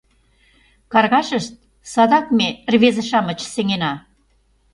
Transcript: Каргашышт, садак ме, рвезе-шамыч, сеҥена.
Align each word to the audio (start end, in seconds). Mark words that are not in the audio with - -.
Каргашышт, 0.91 1.53
садак 1.91 2.25
ме, 2.37 2.47
рвезе-шамыч, 2.73 3.39
сеҥена. 3.53 3.93